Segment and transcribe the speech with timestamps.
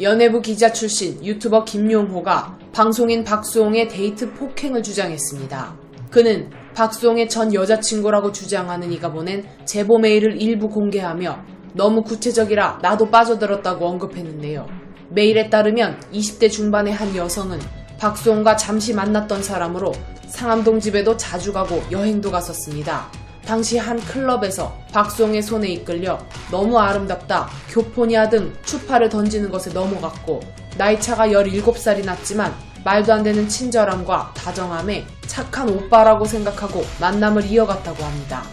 [0.00, 5.76] 연예부 기자 출신 유튜버 김용호가 방송인 박수홍의 데이트 폭행을 주장했습니다.
[6.10, 11.38] 그는 박수홍의 전 여자친구라고 주장하는 이가 보낸 제보 메일을 일부 공개하며
[11.74, 14.66] 너무 구체적이라 나도 빠져들었다고 언급했는데요.
[15.10, 17.58] 메일에 따르면 20대 중반의 한 여성은
[17.98, 19.92] 박수홍과 잠시 만났던 사람으로
[20.28, 23.19] 상암동 집에도 자주 가고 여행도 갔었습니다.
[23.50, 26.20] 당시 한 클럽에서 박수홍의 손에 이끌려
[26.52, 30.38] 너무 아름답다, 교포냐 등 추파를 던지는 것에 넘어갔고
[30.78, 38.44] 나이차가 17살이 났지만 말도 안 되는 친절함과 다정함에 착한 오빠라고 생각하고 만남을 이어갔다고 합니다.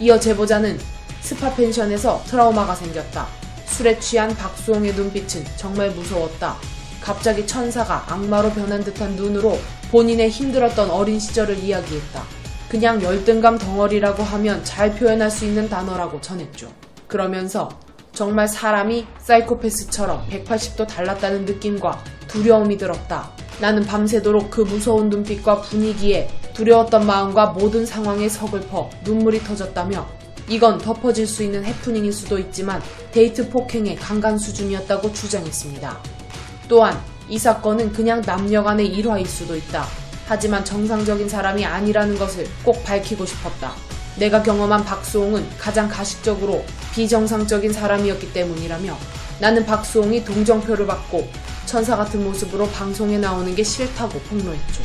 [0.00, 0.80] 이어 제보자는
[1.20, 3.26] 스파 펜션에서 트라우마가 생겼다.
[3.66, 6.56] 술에 취한 박수홍의 눈빛은 정말 무서웠다.
[7.02, 9.58] 갑자기 천사가 악마로 변한 듯한 눈으로
[9.90, 12.35] 본인의 힘들었던 어린 시절을 이야기했다.
[12.76, 16.70] 그냥 열등감 덩어리라고 하면 잘 표현할 수 있는 단어라고 전했죠.
[17.06, 17.70] 그러면서
[18.12, 23.30] 정말 사람이 사이코패스처럼 180도 달랐다는 느낌과 두려움이 들었다.
[23.62, 30.06] 나는 밤새도록 그 무서운 눈빛과 분위기에 두려웠던 마음과 모든 상황에 서글퍼 눈물이 터졌다며
[30.46, 35.98] 이건 덮어질 수 있는 해프닝일 수도 있지만 데이트 폭행의 강간 수준이었다고 주장했습니다.
[36.68, 36.94] 또한
[37.30, 39.86] 이 사건은 그냥 남녀 간의 일화일 수도 있다.
[40.26, 43.72] 하지만 정상적인 사람이 아니라는 것을 꼭 밝히고 싶었다.
[44.18, 48.96] 내가 경험한 박수홍은 가장 가식적으로 비정상적인 사람이었기 때문이라며
[49.40, 51.28] 나는 박수홍이 동정표를 받고
[51.66, 54.82] 천사 같은 모습으로 방송에 나오는 게 싫다고 폭로했죠.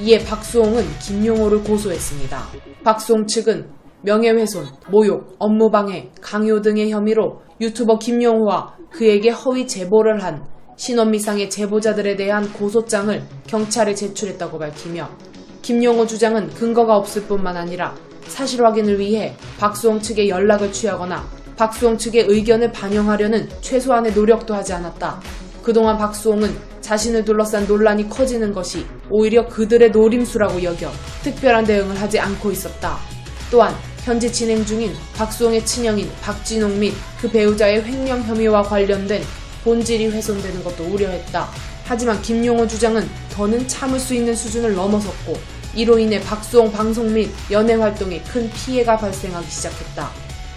[0.00, 2.42] 이에 박수홍은 김용호를 고소했습니다.
[2.82, 3.68] 박수홍 측은
[4.02, 10.46] 명예훼손, 모욕, 업무방해, 강요 등의 혐의로 유튜버 김용호와 그에게 허위 제보를 한
[10.80, 15.10] 신원미상의 제보자들에 대한 고소장을 경찰에 제출했다고 밝히며
[15.60, 17.94] 김용호 주장은 근거가 없을 뿐만 아니라
[18.26, 21.28] 사실 확인을 위해 박수홍 측에 연락을 취하거나
[21.58, 25.20] 박수홍 측의 의견을 반영하려는 최소한의 노력도 하지 않았다.
[25.62, 30.90] 그동안 박수홍은 자신을 둘러싼 논란이 커지는 것이 오히려 그들의 노림수라고 여겨
[31.22, 32.96] 특별한 대응을 하지 않고 있었다.
[33.50, 39.20] 또한 현재 진행 중인 박수홍의 친형인 박진홍 및 그 배우자의 횡령 혐의와 관련된
[39.64, 41.48] 본질이 훼손되는 것도 우려했다.
[41.84, 45.36] 하지만 김용호 주장은 더는 참을 수 있는 수준을 넘어섰고
[45.74, 50.10] 이로 인해 박수홍 방송 및 연예 활동에 큰 피해가 발생하기 시작했다.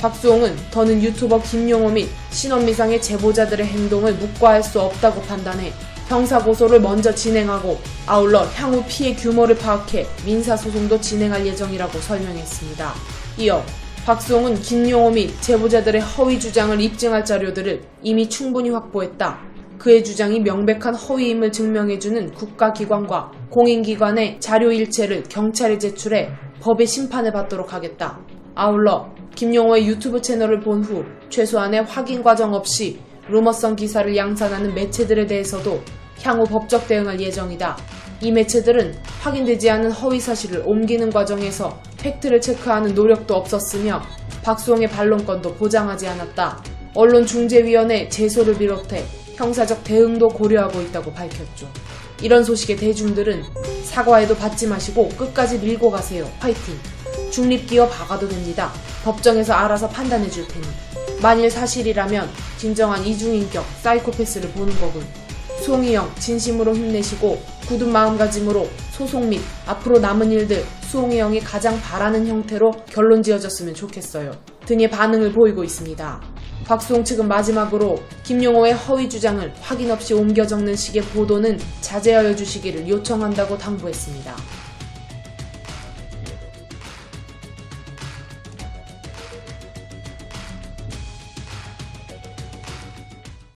[0.00, 5.72] 박수홍은 더는 유튜버 김용호 및 신원미상의 제보자들의 행동을 묵과할 수 없다고 판단해
[6.08, 12.94] 형사고소를 먼저 진행하고 아울러 향후 피해 규모를 파악해 민사소송도 진행할 예정이라고 설명했습니다.
[13.38, 13.64] 이어
[14.10, 19.38] 박수홍은 김용호 및 제보자들의 허위 주장을 입증할 자료들을 이미 충분히 확보했다.
[19.78, 26.28] 그의 주장이 명백한 허위임을 증명해주는 국가기관과 공인기관의 자료 일체를 경찰에 제출해
[26.60, 28.18] 법의 심판을 받도록 하겠다.
[28.56, 35.80] 아울러 김용호의 유튜브 채널을 본 후 최소한의 확인 과정 없이 루머성 기사를 양산하는 매체들에 대해서도
[36.24, 37.76] 향후 법적 대응할 예정이다.
[38.22, 44.02] 이 매체들은 확인되지 않은 허위 사실을 옮기는 과정에서 팩트를 체크하는 노력도 없었으며
[44.42, 46.62] 박수홍의 반론권도 보장하지 않았다.
[46.94, 49.04] 언론중재위원회 제소를 비롯해
[49.36, 51.66] 형사적 대응도 고려하고 있다고 밝혔죠.
[52.20, 53.42] 이런 소식에 대중들은
[53.84, 56.30] 사과에도 받지 마시고 끝까지 밀고 가세요.
[56.38, 56.74] 파이팅.
[57.30, 58.70] 중립기업 박아도 됩니다.
[59.02, 60.66] 법정에서 알아서 판단해 줄 테니.
[61.22, 65.19] 만일 사실이라면 진정한 이중인격 사이코패스를 보는 거군.
[65.60, 67.38] 수홍이 형 진심으로 힘내시고
[67.68, 74.32] 굳은 마음가짐으로 소송 및 앞으로 남은 일들 수홍이 형이 가장 바라는 형태로 결론 지어졌으면 좋겠어요.
[74.66, 76.20] 등의 반응을 보이고 있습니다.
[76.64, 83.58] 박수홍 측은 마지막으로 김용호의 허위 주장을 확인 없이 옮겨 적는 식의 보도는 자제하여 주시기를 요청한다고
[83.58, 84.36] 당부했습니다.